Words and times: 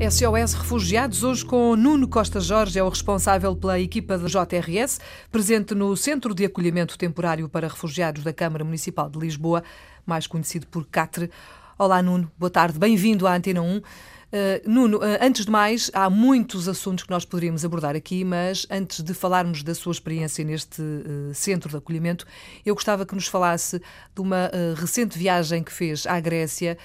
SOS 0.00 0.54
Refugiados, 0.54 1.24
hoje 1.24 1.44
com 1.44 1.74
Nuno 1.74 2.06
Costa 2.06 2.38
Jorge, 2.38 2.78
é 2.78 2.82
o 2.82 2.88
responsável 2.88 3.56
pela 3.56 3.80
equipa 3.80 4.16
da 4.16 4.28
JRS, 4.28 5.00
presente 5.30 5.74
no 5.74 5.96
Centro 5.96 6.32
de 6.32 6.44
Acolhimento 6.44 6.96
Temporário 6.96 7.48
para 7.48 7.66
Refugiados 7.66 8.22
da 8.22 8.32
Câmara 8.32 8.62
Municipal 8.62 9.10
de 9.10 9.18
Lisboa, 9.18 9.64
mais 10.06 10.28
conhecido 10.28 10.68
por 10.68 10.86
CATRE. 10.86 11.28
Olá, 11.76 12.00
Nuno, 12.00 12.30
boa 12.38 12.48
tarde, 12.48 12.78
bem-vindo 12.78 13.26
à 13.26 13.34
Antena 13.34 13.60
1. 13.60 13.82
Uh, 14.30 14.68
Nuno, 14.68 14.98
uh, 14.98 15.02
antes 15.22 15.46
de 15.46 15.50
mais, 15.50 15.90
há 15.94 16.10
muitos 16.10 16.68
assuntos 16.68 17.02
que 17.02 17.10
nós 17.10 17.24
poderíamos 17.24 17.64
abordar 17.64 17.96
aqui, 17.96 18.24
mas 18.24 18.66
antes 18.70 19.02
de 19.02 19.14
falarmos 19.14 19.62
da 19.62 19.74
sua 19.74 19.92
experiência 19.92 20.44
neste 20.44 20.82
uh, 20.82 21.32
centro 21.32 21.70
de 21.70 21.76
acolhimento, 21.76 22.26
eu 22.64 22.74
gostava 22.74 23.06
que 23.06 23.14
nos 23.14 23.26
falasse 23.26 23.78
de 23.78 24.20
uma 24.20 24.50
recente 24.76 25.18
viagem 25.18 25.62
que 25.62 25.72
fez 25.72 26.06
à 26.06 26.20
Grécia 26.20 26.76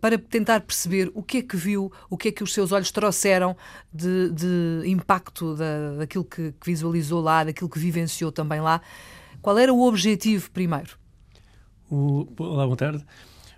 para 0.00 0.18
tentar 0.18 0.60
perceber 0.60 1.10
o 1.14 1.22
que 1.22 1.38
é 1.38 1.42
que 1.42 1.56
viu, 1.56 1.90
o 2.10 2.18
que 2.18 2.28
é 2.28 2.32
que 2.32 2.42
os 2.42 2.52
seus 2.52 2.70
olhos 2.70 2.90
trouxeram 2.90 3.56
de, 3.92 4.30
de 4.30 4.82
impacto 4.90 5.54
da, 5.54 5.94
daquilo 5.98 6.24
que, 6.24 6.52
que 6.52 6.66
visualizou 6.66 7.22
lá, 7.22 7.44
daquilo 7.44 7.70
que 7.70 7.78
vivenciou 7.78 8.30
também 8.30 8.60
lá. 8.60 8.80
Qual 9.40 9.58
era 9.58 9.72
o 9.72 9.82
objetivo 9.86 10.50
primeiro? 10.50 10.98
O, 11.90 12.26
olá, 12.38 12.64
boa 12.66 12.76
tarde. 12.76 13.04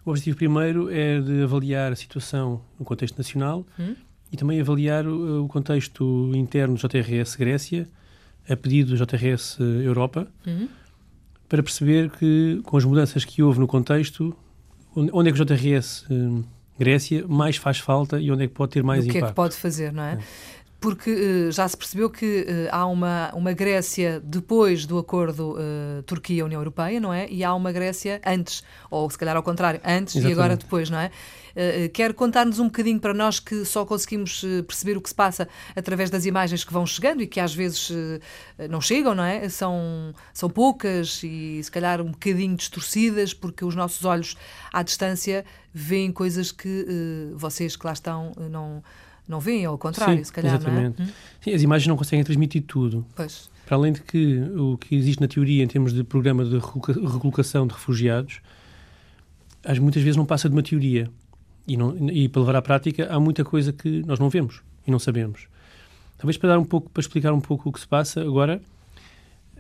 O 0.07 0.11
objetivo 0.11 0.37
primeiro 0.37 0.89
é 0.89 1.21
de 1.21 1.43
avaliar 1.43 1.91
a 1.91 1.97
situação 1.97 2.63
no 2.79 2.85
contexto 2.85 3.19
nacional 3.19 3.67
hum? 3.77 3.97
e 4.31 4.37
também 4.37 4.61
avaliar 4.61 5.05
o, 5.05 5.45
o, 5.45 5.49
contexto 5.49 6.31
interno 6.33 6.77
do 6.77 6.81
JRS 6.81 7.35
Grécia, 7.35 7.89
a 8.49 8.57
pedido 8.57 8.97
do 8.97 9.05
JRS 9.05 9.59
Europa, 9.59 10.29
hum? 10.47 10.69
para 11.49 11.61
perceber 11.61 12.09
que, 12.13 12.61
com 12.63 12.77
as 12.77 12.85
mudanças 12.85 13.25
que 13.25 13.43
houve 13.43 13.59
no 13.59 13.67
contexto, 13.67 14.33
onde 14.95 15.29
é 15.29 15.33
que 15.33 15.43
o 15.43 15.45
JRS 15.45 16.07
hum, 16.09 16.45
Grécia 16.79 17.27
mais 17.27 17.57
faz 17.57 17.79
falta 17.79 18.21
e 18.21 18.31
onde 18.31 18.45
é 18.45 18.47
que 18.47 18.55
pode 18.55 18.71
ter 18.71 18.85
mais 18.85 19.05
impacto. 19.05 19.17
O 19.17 19.21
que 19.21 19.25
é 19.25 19.29
que 19.29 19.35
pode 19.35 19.57
fazer, 19.57 19.93
não 19.93 20.05
é? 20.05 20.13
é 20.13 20.19
porque 20.81 21.11
uh, 21.11 21.53
já 21.53 21.67
se 21.67 21.77
percebeu 21.77 22.11
que 22.11 22.43
uh, 22.43 22.69
há 22.71 22.87
uma, 22.87 23.31
uma 23.35 23.53
Grécia 23.53 24.21
depois 24.23 24.85
do 24.85 24.99
acordo 24.99 25.57
uh, 25.57 26.03
Turquia-União 26.03 26.61
Europeia, 26.61 27.01
não 27.01 27.13
é? 27.13 27.27
E 27.31 27.43
há 27.43 27.55
uma 27.55 27.73
Grécia 27.73 28.21
antes, 28.25 28.63
ou 28.91 29.09
se 29.09 29.17
calhar 29.17 29.37
ao 29.37 29.43
contrário, 29.43 29.81
antes 29.85 30.17
Exatamente. 30.17 30.31
e 30.31 30.33
agora 30.33 30.57
depois, 30.57 30.91
não 30.91 30.99
é? 30.99 31.11
Uh, 31.57 31.89
quer 31.93 32.13
contar-nos 32.13 32.59
um 32.59 32.67
bocadinho 32.67 33.01
para 33.01 33.15
nós 33.15 33.41
que 33.41 33.65
só 33.65 33.87
conseguimos 33.87 34.45
perceber 34.67 34.99
o 34.99 35.01
que 35.01 35.09
se 35.09 35.15
passa 35.15 35.49
através 35.75 36.11
das 36.11 36.27
imagens 36.27 36.63
que 36.63 36.73
vão 36.73 36.87
chegando 36.87 37.23
e 37.23 37.27
que 37.27 37.41
às 37.41 37.55
vezes 37.55 37.91
não 38.69 38.81
chegam, 38.81 39.15
não 39.15 39.25
é? 39.25 39.49
São, 39.49 40.15
são 40.35 40.51
poucas 40.51 41.23
e 41.23 41.61
se 41.63 41.71
calhar 41.71 42.03
um 42.03 42.11
bocadinho 42.11 42.55
distorcidas 42.55 43.33
porque 43.33 43.65
os 43.65 43.75
nossos 43.75 44.05
olhos 44.05 44.37
à 44.71 44.83
distância 44.83 45.47
veem 45.73 46.13
coisas 46.13 46.53
que 46.53 46.87
vocês 47.35 47.75
que 47.75 47.87
lá 47.87 47.95
estão 47.95 48.33
não 48.51 48.83
não 49.29 49.41
veem, 49.41 49.65
ao 49.65 49.77
contrário, 49.77 50.19
Sim, 50.19 50.25
se 50.25 50.33
calhar. 50.33 50.55
Exatamente. 50.55 51.01
Não 51.01 51.07
é? 51.07 51.13
Sim, 51.41 51.53
as 51.53 51.63
imagens 51.63 51.89
não 51.89 51.97
conseguem 51.97 52.25
transmitir 52.25 52.63
tudo. 52.63 53.05
Pois. 53.15 53.51
Para 53.67 53.77
além 53.77 53.93
de 53.93 54.01
que 54.03 54.39
o 54.57 54.79
que 54.79 54.95
existe 54.95 55.21
na 55.21 55.27
teoria 55.27 55.65
em 55.65 55.67
termos 55.67 55.93
de 55.93 56.05
programa 56.05 56.45
de 56.45 56.57
recolocação 56.57 57.67
de 57.67 57.75
refugiados, 57.75 58.41
às 59.65 59.79
muitas 59.79 60.03
vezes 60.03 60.17
não 60.17 60.25
passa 60.25 60.49
de 60.49 60.55
uma 60.55 60.63
teoria. 60.63 61.11
E, 61.67 61.77
não, 61.77 61.97
e 62.11 62.29
para 62.29 62.41
levar 62.41 62.57
à 62.57 62.63
prática 62.63 63.09
há 63.13 63.19
muita 63.19 63.45
coisa 63.45 63.73
que 63.73 64.05
nós 64.07 64.21
não 64.21 64.31
vemos 64.31 64.63
e 64.87 64.91
não 64.91 65.01
sabemos. 65.01 65.49
Talvez 66.17 66.37
para 66.37 66.51
dar 66.51 66.59
um 66.59 66.65
pouco, 66.65 66.89
para 66.91 67.01
explicar 67.01 67.33
um 67.33 67.41
pouco 67.41 67.69
o 67.69 67.73
que 67.73 67.81
se 67.81 67.89
passa 67.89 68.21
agora, 68.21 68.63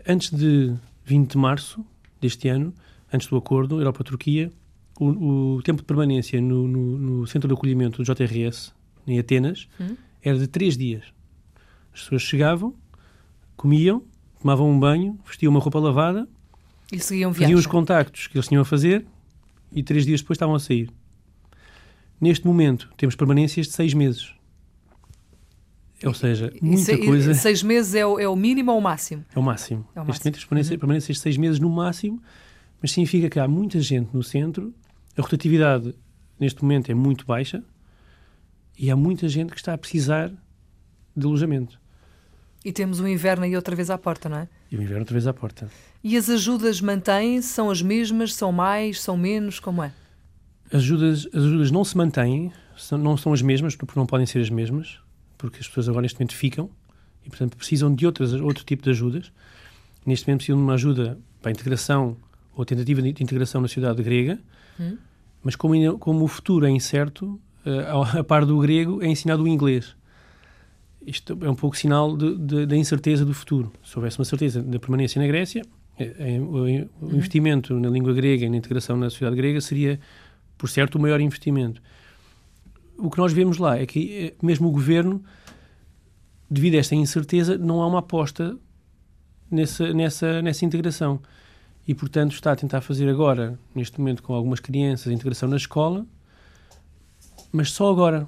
antes 0.06 0.30
de 0.30 0.72
20 1.04 1.32
de 1.32 1.38
março 1.38 1.84
deste 2.20 2.48
ano, 2.48 2.72
antes 3.12 3.26
do 3.26 3.36
acordo 3.36 3.80
Europa-Turquia, 3.80 4.52
o, 4.98 5.56
o, 5.56 5.62
tempo 5.62 5.82
de 5.82 5.84
permanência 5.84 6.40
no, 6.40 6.66
no, 6.66 6.98
no, 6.98 7.26
centro 7.26 7.48
de 7.48 7.54
acolhimento 7.54 8.02
do 8.02 8.04
JRS 8.04 8.72
em 9.06 9.18
Atenas, 9.18 9.68
hum? 9.80 9.96
era 10.22 10.38
de 10.38 10.46
três 10.46 10.76
dias. 10.76 11.04
As 11.92 12.02
pessoas 12.02 12.22
chegavam, 12.22 12.74
comiam, 13.56 14.02
tomavam 14.40 14.70
um 14.70 14.78
banho, 14.78 15.18
vestiam 15.26 15.50
uma 15.50 15.60
roupa 15.60 15.78
lavada, 15.78 16.28
e 16.92 17.00
seguiam 17.00 17.32
viagem. 17.32 17.46
faziam 17.46 17.58
os 17.58 17.66
contactos 17.66 18.26
que 18.26 18.36
eles 18.36 18.46
tinham 18.46 18.62
a 18.62 18.64
fazer 18.64 19.04
e 19.72 19.82
três 19.82 20.06
dias 20.06 20.20
depois 20.20 20.36
estavam 20.36 20.54
a 20.54 20.60
sair. 20.60 20.90
Neste 22.20 22.46
momento, 22.46 22.90
temos 22.96 23.14
permanências 23.14 23.66
de 23.66 23.72
seis 23.72 23.92
meses. 23.92 24.32
Ou 26.04 26.14
seja, 26.14 26.52
muita 26.60 26.92
e, 26.92 27.04
coisa. 27.04 27.34
Seis 27.34 27.62
meses 27.62 27.94
é 27.94 28.06
o, 28.06 28.18
é 28.18 28.28
o, 28.28 28.36
mínimo 28.36 28.70
ou 28.72 28.78
o 28.78 28.82
máximo? 28.82 29.24
É 29.34 29.38
o 29.38 29.42
máximo. 29.42 29.86
É 29.94 30.00
o 30.00 30.04
Neste 30.04 30.26
máximo. 30.28 30.48
momento, 30.50 30.70
uhum. 30.70 30.78
permanências 30.78 31.16
de 31.16 31.22
seis 31.22 31.36
meses 31.36 31.58
no 31.58 31.70
máximo, 31.70 32.22
mas 32.80 32.92
significa 32.92 33.28
que 33.28 33.40
há 33.40 33.48
muita 33.48 33.80
gente 33.80 34.10
no 34.12 34.22
centro, 34.22 34.74
a 35.16 35.22
rotatividade 35.22 35.94
neste 36.38 36.62
momento 36.62 36.90
é 36.90 36.94
muito 36.94 37.24
baixa, 37.24 37.64
e 38.78 38.90
há 38.90 38.96
muita 38.96 39.28
gente 39.28 39.50
que 39.50 39.56
está 39.56 39.74
a 39.74 39.78
precisar 39.78 40.30
de 41.16 41.26
alojamento. 41.26 41.80
E 42.64 42.72
temos 42.72 43.00
o 43.00 43.06
inverno 43.06 43.44
aí 43.44 43.54
outra 43.54 43.76
vez 43.76 43.90
à 43.90 43.96
porta, 43.96 44.28
não 44.28 44.38
é? 44.38 44.48
E 44.70 44.76
o 44.76 44.82
inverno 44.82 45.00
outra 45.00 45.14
vez 45.14 45.26
à 45.26 45.32
porta. 45.32 45.70
E 46.02 46.16
as 46.16 46.28
ajudas 46.28 46.80
mantêm-se? 46.80 47.48
São 47.48 47.70
as 47.70 47.80
mesmas? 47.80 48.34
São 48.34 48.50
mais? 48.50 49.00
São 49.00 49.16
menos? 49.16 49.60
Como 49.60 49.82
é? 49.82 49.92
As 50.70 50.78
ajudas, 50.78 51.26
as 51.32 51.44
ajudas 51.44 51.70
não 51.70 51.84
se 51.84 51.96
mantêm, 51.96 52.52
não 52.90 53.16
são 53.16 53.32
as 53.32 53.40
mesmas, 53.40 53.76
porque 53.76 53.98
não 53.98 54.04
podem 54.04 54.26
ser 54.26 54.40
as 54.40 54.50
mesmas, 54.50 54.98
porque 55.38 55.60
as 55.60 55.68
pessoas 55.68 55.88
agora 55.88 56.02
neste 56.02 56.18
momento 56.18 56.34
ficam 56.34 56.68
e, 57.24 57.28
portanto, 57.28 57.56
precisam 57.56 57.94
de 57.94 58.04
outras, 58.04 58.32
outro 58.32 58.64
tipo 58.64 58.82
de 58.82 58.90
ajudas. 58.90 59.32
Neste 60.04 60.26
momento 60.26 60.38
precisam 60.38 60.58
de 60.58 60.64
uma 60.64 60.74
ajuda 60.74 61.18
para 61.40 61.50
a 61.50 61.52
integração 61.52 62.16
ou 62.54 62.64
tentativa 62.64 63.00
de 63.00 63.22
integração 63.22 63.60
na 63.60 63.68
cidade 63.68 64.02
grega, 64.02 64.40
hum. 64.80 64.96
mas 65.42 65.54
como, 65.54 65.98
como 65.98 66.24
o 66.24 66.28
futuro 66.28 66.66
é 66.66 66.70
incerto, 66.70 67.40
uh, 67.66 68.18
a 68.20 68.24
par 68.24 68.44
do 68.44 68.58
grego, 68.58 69.02
é 69.02 69.08
ensinado 69.08 69.42
o 69.42 69.48
inglês. 69.48 69.96
Isto 71.06 71.38
é 71.40 71.48
um 71.48 71.54
pouco 71.54 71.76
sinal 71.76 72.16
da 72.16 72.76
incerteza 72.76 73.24
do 73.24 73.32
futuro. 73.32 73.72
Se 73.84 73.96
houvesse 73.96 74.18
uma 74.18 74.24
certeza 74.24 74.60
da 74.60 74.78
permanência 74.78 75.20
na 75.20 75.28
Grécia, 75.28 75.62
é, 75.98 76.34
é, 76.34 76.40
o, 76.40 76.64
o 77.00 77.14
investimento 77.14 77.78
na 77.78 77.88
língua 77.88 78.12
grega 78.12 78.44
e 78.44 78.50
na 78.50 78.56
integração 78.56 78.96
na 78.96 79.08
sociedade 79.08 79.36
grega 79.36 79.60
seria, 79.60 80.00
por 80.58 80.68
certo, 80.68 80.96
o 80.96 81.00
maior 81.00 81.20
investimento. 81.20 81.80
O 82.98 83.08
que 83.08 83.18
nós 83.18 83.32
vemos 83.32 83.58
lá 83.58 83.78
é 83.78 83.86
que 83.86 84.26
eh, 84.26 84.34
mesmo 84.42 84.68
o 84.68 84.72
governo, 84.72 85.22
devido 86.50 86.74
a 86.74 86.78
esta 86.78 86.94
incerteza, 86.94 87.56
não 87.56 87.82
há 87.82 87.86
uma 87.86 88.00
aposta 88.00 88.58
nessa, 89.50 89.92
nessa, 89.92 90.42
nessa 90.42 90.64
integração. 90.64 91.20
E, 91.86 91.94
portanto, 91.94 92.32
está 92.32 92.52
a 92.52 92.56
tentar 92.56 92.80
fazer 92.80 93.08
agora, 93.08 93.58
neste 93.74 93.98
momento, 94.00 94.22
com 94.22 94.34
algumas 94.34 94.58
crianças, 94.58 95.06
a 95.06 95.12
integração 95.12 95.48
na 95.48 95.56
escola, 95.56 96.04
mas 97.52 97.70
só 97.70 97.90
agora. 97.90 98.26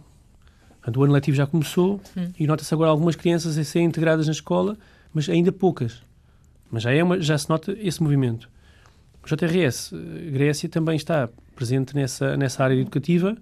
O 0.97 1.05
ano 1.05 1.13
letivo 1.13 1.37
já 1.37 1.47
começou 1.47 2.01
e 2.39 2.47
nota-se 2.47 2.73
agora 2.73 2.91
algumas 2.91 3.15
crianças 3.15 3.59
a 3.59 3.65
serem 3.65 3.87
integradas 3.87 4.27
na 4.27 4.33
escola, 4.33 4.77
mas 5.13 5.29
ainda 5.29 5.53
poucas. 5.53 6.03
Mas 6.71 6.83
já, 6.83 6.93
é 6.93 7.03
uma, 7.03 7.21
já 7.21 7.37
se 7.37 7.49
nota 7.49 7.77
esse 7.79 8.03
movimento. 8.03 8.49
O 9.23 9.27
JRS 9.27 9.93
eh, 9.93 10.31
Grécia 10.31 10.69
também 10.69 10.97
está 10.97 11.29
presente 11.55 11.95
nessa, 11.95 12.37
nessa 12.37 12.65
área 12.65 12.75
educativa 12.75 13.37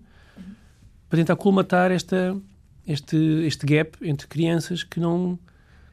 para 1.08 1.18
tentar 1.18 1.36
colmatar 1.36 1.92
esta, 1.92 2.36
este, 2.86 3.16
este 3.46 3.64
gap 3.66 3.96
entre 4.02 4.26
crianças 4.26 4.82
que 4.82 4.98
não 4.98 5.38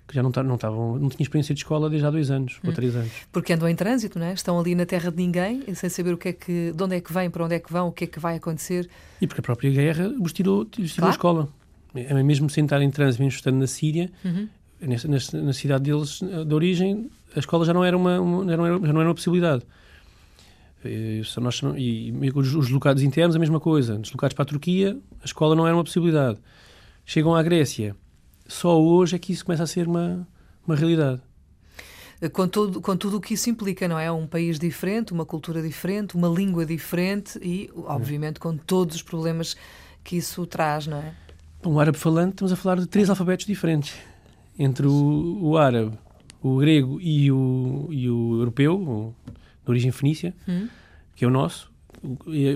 que 0.07 0.15
já 0.15 0.21
não, 0.21 0.31
não, 0.43 0.55
estavam, 0.55 0.99
não 0.99 1.09
tinham 1.09 1.21
experiência 1.21 1.55
de 1.55 1.61
escola 1.61 1.89
desde 1.89 2.05
há 2.05 2.11
dois 2.11 2.29
anos 2.29 2.59
hum. 2.63 2.67
ou 2.67 2.73
três 2.73 2.95
anos. 2.95 3.11
Porque 3.31 3.53
andam 3.53 3.67
em 3.69 3.75
trânsito, 3.75 4.19
não 4.19 4.25
é? 4.25 4.33
Estão 4.33 4.59
ali 4.59 4.75
na 4.75 4.85
terra 4.85 5.09
de 5.09 5.17
ninguém, 5.17 5.63
sem 5.75 5.89
saber 5.89 6.13
o 6.13 6.17
que 6.17 6.29
é 6.29 6.33
que, 6.33 6.71
de 6.75 6.83
onde 6.83 6.95
é 6.95 7.01
que 7.01 7.13
vêm, 7.13 7.29
para 7.29 7.45
onde 7.45 7.55
é 7.55 7.59
que 7.59 7.71
vão, 7.71 7.87
o 7.87 7.91
que 7.91 8.03
é 8.03 8.07
que 8.07 8.19
vai 8.19 8.35
acontecer. 8.35 8.89
E 9.21 9.27
porque 9.27 9.39
a 9.39 9.43
própria 9.43 9.71
guerra 9.71 10.13
os 10.19 10.33
tirou, 10.33 10.61
os 10.61 10.67
tirou 10.71 10.89
claro. 10.95 11.07
a 11.07 11.11
escola. 11.11 11.49
É 11.95 12.23
mesmo 12.23 12.49
sem 12.49 12.63
estar 12.63 12.81
em 12.81 12.89
trânsito, 12.89 13.23
mesmo 13.23 13.37
estando 13.37 13.57
na 13.57 13.67
Síria, 13.67 14.11
uhum. 14.25 14.47
nessa, 14.81 15.07
na, 15.07 15.43
na, 15.43 15.53
cidade 15.53 15.83
deles 15.83 16.19
de 16.21 16.53
origem, 16.53 17.09
a 17.35 17.39
escola 17.39 17.65
já 17.65 17.73
não 17.73 17.83
era 17.83 17.95
uma, 17.95 18.19
uma 18.19 18.49
já 18.49 18.57
não 18.57 18.65
era, 18.65 18.75
já 18.79 18.93
não 18.93 18.99
era 18.99 19.09
uma 19.09 19.15
possibilidade. 19.15 19.63
E, 20.83 21.21
eh, 21.21 21.39
nós, 21.39 21.61
e, 21.77 22.09
e 22.09 22.31
os, 22.33 22.55
os 22.55 22.69
locados 22.69 23.03
internos, 23.03 23.35
a 23.35 23.39
mesma 23.39 23.59
coisa. 23.59 23.97
Deslocados 23.97 24.33
para 24.33 24.43
a 24.43 24.45
Turquia, 24.45 24.97
a 25.21 25.25
escola 25.25 25.55
não 25.55 25.67
era 25.67 25.75
uma 25.75 25.83
possibilidade. 25.83 26.39
Chegam 27.05 27.35
à 27.35 27.43
Grécia, 27.43 27.95
só 28.53 28.79
hoje 28.79 29.15
é 29.15 29.19
que 29.19 29.33
isso 29.33 29.43
começa 29.43 29.63
a 29.63 29.67
ser 29.67 29.87
uma, 29.87 30.27
uma 30.65 30.75
realidade. 30.75 31.21
Com 32.31 32.47
tudo, 32.47 32.79
com 32.79 32.95
tudo 32.95 33.17
o 33.17 33.21
que 33.21 33.33
isso 33.33 33.49
implica, 33.49 33.87
não 33.87 33.99
é? 33.99 34.09
Um 34.11 34.25
país 34.27 34.57
diferente, 34.57 35.11
uma 35.11 35.25
cultura 35.25 35.61
diferente, 35.61 36.15
uma 36.15 36.29
língua 36.29 36.65
diferente 36.65 37.37
e, 37.41 37.69
obviamente, 37.75 38.39
com 38.39 38.55
todos 38.55 38.95
os 38.95 39.01
problemas 39.01 39.57
que 40.03 40.15
isso 40.15 40.45
traz, 40.45 40.87
não 40.87 40.97
é? 40.97 41.13
Um 41.65 41.79
árabe 41.79 41.97
falante, 41.97 42.33
estamos 42.33 42.53
a 42.53 42.55
falar 42.55 42.79
de 42.79 42.87
três 42.87 43.09
alfabetos 43.09 43.45
diferentes. 43.45 43.93
Entre 44.57 44.85
o, 44.87 45.39
o 45.41 45.57
árabe, 45.57 45.97
o 46.41 46.57
grego 46.57 47.01
e 47.01 47.31
o, 47.31 47.87
e 47.91 48.09
o 48.09 48.39
europeu, 48.39 49.13
de 49.65 49.69
origem 49.69 49.91
fenícia, 49.91 50.33
hum. 50.47 50.69
que 51.15 51.25
é 51.25 51.27
o 51.27 51.31
nosso, 51.31 51.72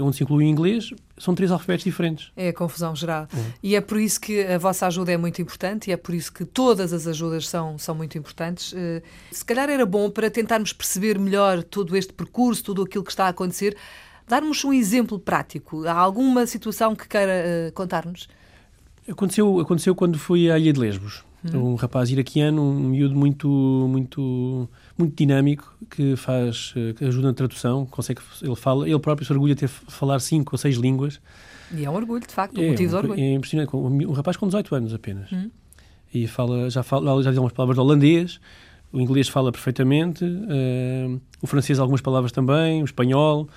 onde 0.02 0.18
se 0.18 0.24
inclui 0.24 0.46
o 0.46 0.48
inglês, 0.48 0.92
são 1.18 1.34
três 1.34 1.52
alfabetos 1.52 1.86
diferentes. 1.86 2.32
É 2.36 2.50
a 2.50 2.54
confusão 2.54 2.96
geral. 2.96 3.28
Uhum. 3.34 3.44
E 3.64 3.76
é 3.76 3.82
por 3.82 4.00
isso 4.00 4.20
que 4.20 4.44
a 4.44 4.58
vossa 4.58 4.86
ajuda 4.88 5.12
é 5.12 5.18
muito 5.18 5.42
importante 5.42 5.90
e 5.90 5.94
é 5.94 5.98
por 5.98 6.14
isso 6.14 6.32
que 6.34 6.44
todas 6.46 6.92
as 6.92 7.08
ajudas 7.08 7.48
são, 7.48 7.78
são 7.78 7.96
muito 7.96 8.18
importantes. 8.18 8.74
Uh, 8.74 9.02
se 9.32 9.46
calhar 9.46 9.70
era 9.70 9.86
bom 9.86 10.10
para 10.10 10.30
tentarmos 10.30 10.74
perceber 10.74 11.18
melhor 11.18 11.64
todo 11.64 11.96
este 11.96 12.12
percurso, 12.14 12.64
tudo 12.64 12.84
aquilo 12.84 13.04
que 13.04 13.12
está 13.12 13.26
a 13.26 13.30
acontecer, 13.30 13.76
darmos 14.28 14.64
um 14.66 14.74
exemplo 14.74 15.18
prático. 15.18 15.86
Há 15.86 15.94
alguma 15.94 16.46
situação 16.46 16.96
que 16.96 17.08
queira 17.08 17.70
uh, 17.70 17.72
contar-nos? 17.74 18.28
Aconteceu, 19.10 19.60
aconteceu 19.60 19.96
quando 19.96 20.20
fui 20.20 20.52
à 20.52 20.60
Ilha 20.60 20.74
de 20.74 20.80
Lesbos. 20.80 21.24
Hum. 21.54 21.74
Um 21.74 21.76
rapaz 21.76 22.10
iraquiano, 22.10 22.62
um 22.62 22.90
miúdo 22.90 23.16
muito, 23.16 23.48
muito, 23.90 24.70
muito 24.98 25.16
dinâmico, 25.16 25.76
que 25.90 26.16
faz, 26.16 26.74
que 26.96 27.06
ajuda 27.06 27.28
na 27.28 27.34
tradução, 27.34 27.86
consegue, 27.86 28.22
ele 28.42 28.56
fala, 28.56 28.88
ele 28.88 29.00
próprio 29.00 29.26
se 29.26 29.32
orgulha 29.32 29.56
de 29.56 29.62
ter 29.62 29.68
falar 29.68 30.20
cinco 30.20 30.56
ou 30.56 30.58
seis 30.58 30.78
línguas. 30.78 31.20
E 31.72 31.86
é 31.86 31.90
um 31.90 31.96
orgulho, 31.96 32.26
de 32.26 32.34
facto, 32.34 32.60
um 32.60 32.64
é, 32.64 32.70
motivo 32.70 32.90
de 32.90 32.96
orgulho. 32.96 33.20
É 33.20 33.34
impressionante. 33.34 33.76
Um, 33.76 34.12
rapaz 34.12 34.38
com 34.38 34.46
18 34.46 34.76
anos 34.76 34.94
apenas. 34.94 35.32
Hum. 35.32 35.50
E 36.14 36.28
fala, 36.28 36.70
já, 36.70 36.84
fala, 36.84 37.22
já 37.22 37.30
diz 37.30 37.38
algumas 37.38 37.54
palavras 37.54 37.76
de 37.76 37.82
holandês, 37.82 38.40
o 38.92 39.02
inglês 39.02 39.28
fala 39.28 39.52
perfeitamente, 39.52 40.24
uh, 40.24 41.22
o 41.42 41.48
francês 41.48 41.80
algumas 41.80 42.02
palavras 42.02 42.32
também, 42.32 42.82
o 42.82 42.86
espanhol. 42.86 43.50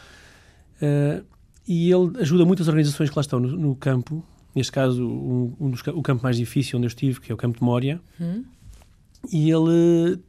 Uh, 0.82 1.24
e 1.68 1.90
ele 1.92 2.18
ajuda 2.20 2.44
muitas 2.44 2.66
organizações 2.66 3.10
que 3.10 3.16
lá 3.16 3.20
estão 3.20 3.38
no, 3.38 3.48
no 3.48 3.76
campo. 3.76 4.24
Neste 4.60 4.72
caso, 4.72 5.08
um, 5.08 5.56
um 5.58 5.70
dos, 5.70 5.80
o 5.86 6.02
campo 6.02 6.22
mais 6.22 6.36
difícil 6.36 6.76
onde 6.76 6.84
eu 6.84 6.88
estive, 6.88 7.18
que 7.18 7.32
é 7.32 7.34
o 7.34 7.38
campo 7.38 7.58
de 7.58 7.64
Mória. 7.64 7.98
Hum. 8.20 8.44
E 9.32 9.50
ele, 9.50 10.20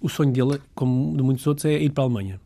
o 0.00 0.08
sonho 0.08 0.30
dele, 0.32 0.60
como 0.72 1.16
de 1.16 1.22
muitos 1.24 1.44
outros, 1.48 1.64
é 1.64 1.82
ir 1.82 1.90
para 1.90 2.04
a 2.04 2.06
Alemanha. 2.06 2.40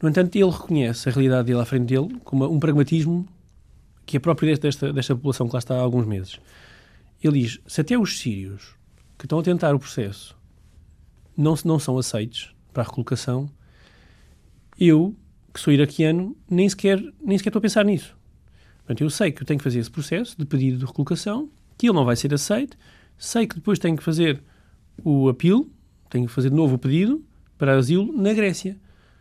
No 0.00 0.08
entanto, 0.08 0.34
ele 0.34 0.50
reconhece 0.50 1.06
a 1.06 1.12
realidade 1.12 1.48
dele 1.48 1.60
à 1.60 1.66
frente 1.66 1.84
dele 1.84 2.18
como 2.24 2.50
um 2.50 2.58
pragmatismo 2.58 3.28
que 4.06 4.16
é 4.16 4.20
próprio 4.20 4.58
desta, 4.58 4.90
desta 4.90 5.14
população 5.14 5.46
que 5.46 5.52
lá 5.52 5.58
está 5.58 5.76
há 5.76 5.80
alguns 5.80 6.06
meses. 6.06 6.40
Ele 7.22 7.42
diz: 7.42 7.60
se 7.66 7.82
até 7.82 7.98
os 7.98 8.18
sírios 8.18 8.74
que 9.18 9.26
estão 9.26 9.38
a 9.38 9.42
tentar 9.42 9.74
o 9.74 9.78
processo 9.78 10.34
não, 11.36 11.54
não 11.62 11.78
são 11.78 11.98
aceitos 11.98 12.54
para 12.72 12.84
a 12.84 12.86
recolocação, 12.86 13.50
eu, 14.80 15.14
que 15.52 15.60
sou 15.60 15.74
iraquiano, 15.74 16.34
nem 16.48 16.66
sequer, 16.70 16.98
nem 17.22 17.36
sequer 17.36 17.50
estou 17.50 17.60
a 17.60 17.62
pensar 17.62 17.84
nisso. 17.84 18.16
Portanto, 18.92 19.04
eu 19.04 19.10
sei 19.10 19.32
que 19.32 19.42
eu 19.42 19.46
tenho 19.46 19.56
que 19.58 19.64
fazer 19.64 19.78
esse 19.78 19.90
processo 19.90 20.36
de 20.38 20.44
pedido 20.44 20.76
de 20.76 20.84
recolocação, 20.84 21.48
que 21.78 21.86
ele 21.86 21.94
não 21.94 22.04
vai 22.04 22.14
ser 22.14 22.34
aceito, 22.34 22.76
sei 23.16 23.46
que 23.46 23.54
depois 23.54 23.78
tenho 23.78 23.96
que 23.96 24.02
fazer 24.02 24.42
o 25.02 25.30
apelo, 25.30 25.70
tenho 26.10 26.26
que 26.26 26.32
fazer 26.32 26.50
de 26.50 26.56
novo 26.56 26.74
o 26.74 26.78
pedido 26.78 27.24
para 27.56 27.74
asilo 27.74 28.12
na 28.12 28.34
Grécia. 28.34 28.76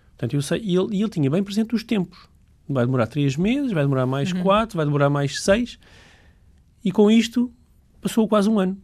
Portanto, 0.09 0.33
eu 0.33 0.41
sei, 0.41 0.59
e 0.61 0.75
ele, 0.75 0.99
ele 0.99 1.09
tinha 1.09 1.29
bem 1.29 1.41
presente 1.41 1.73
os 1.73 1.85
tempos. 1.85 2.27
Vai 2.67 2.85
demorar 2.85 3.07
três 3.07 3.37
meses, 3.37 3.71
vai 3.71 3.83
demorar 3.83 4.05
mais 4.05 4.33
uhum. 4.33 4.43
quatro, 4.43 4.75
vai 4.75 4.85
demorar 4.85 5.09
mais 5.09 5.41
seis. 5.41 5.79
E 6.83 6.91
com 6.91 7.09
isto, 7.09 7.49
passou 8.01 8.27
quase 8.27 8.49
um 8.49 8.59
ano. 8.59 8.77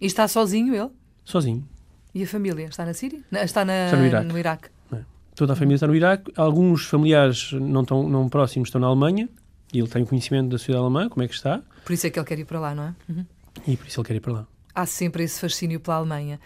E 0.00 0.06
está 0.06 0.26
sozinho 0.26 0.74
ele? 0.74 0.90
Sozinho. 1.22 1.68
E 2.14 2.22
a 2.22 2.26
família? 2.26 2.64
Está 2.64 2.86
na 2.86 2.94
Síria? 2.94 3.20
Está, 3.30 3.62
na, 3.62 3.84
está 3.84 3.96
no 3.98 4.06
Iraque. 4.06 4.26
No 4.26 4.38
Iraque. 4.38 4.68
É. 4.90 5.00
Toda 5.34 5.52
a 5.52 5.56
família 5.56 5.74
está 5.74 5.86
no 5.86 5.94
Iraque. 5.94 6.32
Alguns 6.34 6.86
familiares 6.86 7.52
não, 7.52 7.84
tão, 7.84 8.08
não 8.08 8.26
próximos 8.30 8.68
estão 8.68 8.80
na 8.80 8.86
Alemanha. 8.86 9.28
E 9.72 9.78
ele 9.78 9.88
tem 9.88 10.04
conhecimento 10.04 10.48
da 10.48 10.58
sociedade 10.58 10.82
alemã, 10.84 11.08
como 11.08 11.22
é 11.22 11.28
que 11.28 11.34
está. 11.34 11.60
Por 11.84 11.92
isso 11.92 12.06
é 12.06 12.10
que 12.10 12.18
ele 12.18 12.26
quer 12.26 12.38
ir 12.38 12.44
para 12.44 12.60
lá, 12.60 12.74
não 12.74 12.84
é? 12.84 12.94
Uhum. 13.08 13.26
E 13.66 13.76
por 13.76 13.86
isso 13.86 14.00
ele 14.00 14.06
quer 14.06 14.16
ir 14.16 14.20
para 14.20 14.32
lá. 14.32 14.46
Há 14.74 14.86
sempre 14.86 15.24
esse 15.24 15.40
fascínio 15.40 15.80
pela 15.80 15.96
Alemanha. 15.96 16.38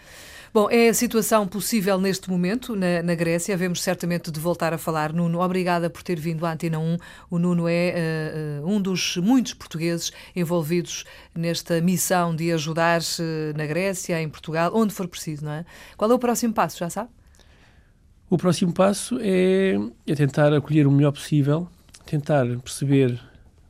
Bom, 0.53 0.69
é 0.69 0.87
a 0.89 0.93
situação 0.93 1.47
possível 1.47 1.99
neste 1.99 2.29
momento 2.29 2.75
na, 2.75 3.01
na 3.01 3.15
Grécia. 3.15 3.57
Vemos 3.57 3.81
certamente 3.81 4.29
de 4.29 4.39
voltar 4.39 4.71
a 4.71 4.77
falar. 4.77 5.11
Nuno, 5.11 5.39
obrigada 5.39 5.89
por 5.89 6.03
ter 6.03 6.19
vindo 6.19 6.45
à 6.45 6.53
Antena 6.53 6.77
1. 6.77 6.97
O 7.29 7.39
Nuno 7.39 7.67
é 7.67 8.61
uh, 8.61 8.67
um 8.67 8.79
dos 8.79 9.17
muitos 9.17 9.55
portugueses 9.55 10.11
envolvidos 10.35 11.05
nesta 11.33 11.81
missão 11.81 12.35
de 12.35 12.51
ajudar 12.51 13.01
uh, 13.01 13.57
na 13.57 13.65
Grécia, 13.65 14.21
em 14.21 14.29
Portugal, 14.29 14.71
onde 14.75 14.93
for 14.93 15.07
preciso, 15.07 15.45
não 15.45 15.53
é? 15.53 15.65
Qual 15.97 16.11
é 16.11 16.13
o 16.13 16.19
próximo 16.19 16.53
passo, 16.53 16.77
já 16.77 16.89
sabe? 16.89 17.09
O 18.29 18.37
próximo 18.37 18.73
passo 18.73 19.17
é, 19.21 19.75
é 20.05 20.15
tentar 20.15 20.53
acolher 20.53 20.85
o 20.85 20.91
melhor 20.91 21.13
possível, 21.13 21.67
tentar 22.05 22.45
perceber 22.59 23.19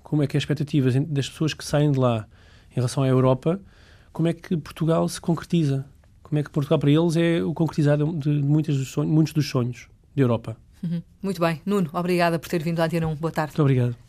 como 0.02 0.24
é 0.24 0.28
que 0.28 0.38
as 0.38 0.44
expectativas 0.44 0.96
das 1.08 1.30
pessoas 1.30 1.54
que 1.54 1.64
saem 1.64 1.92
de 1.92 2.00
lá 2.00 2.28
em 2.72 2.76
relação 2.76 3.04
à 3.04 3.08
Europa, 3.08 3.60
como 4.12 4.28
é 4.28 4.34
que 4.34 4.56
Portugal 4.58 5.08
se 5.08 5.20
concretiza 5.20 5.86
como 6.34 6.40
é 6.40 6.44
que 6.44 6.50
Portugal 6.50 6.80
para 6.80 6.90
eles 6.90 7.16
é 7.16 7.44
o 7.44 7.54
concretizar 7.54 7.96
de, 7.96 8.06
de 8.18 8.30
muitos, 8.42 8.76
dos 8.76 8.88
sonhos, 8.88 9.14
muitos 9.14 9.34
dos 9.34 9.48
sonhos 9.48 9.88
da 10.16 10.24
Europa. 10.24 10.58
Uhum. 10.82 11.00
Muito 11.22 11.40
bem. 11.40 11.62
Nuno, 11.64 11.92
obrigada 11.94 12.40
por 12.40 12.50
ter 12.50 12.64
vindo 12.64 12.80
à 12.80 12.86
Antena 12.86 13.08
1. 13.08 13.16
Boa 13.18 13.32
tarde. 13.32 13.52
Muito 13.52 13.62
obrigado. 13.62 14.04